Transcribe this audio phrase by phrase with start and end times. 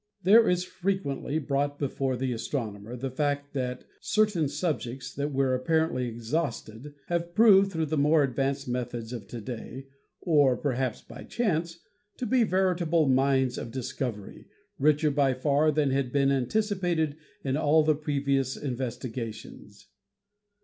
[0.23, 6.07] There is frequently brought before the astronomer the fact that certain subjects that were apparently
[6.07, 9.85] exhausted have proved through the more advanced methods of to day,
[10.19, 11.81] or perhaps by chance,
[12.17, 14.47] to be veritable mines of dis covery,
[14.79, 19.87] richer by far than had been anticipated in all the previous investigations.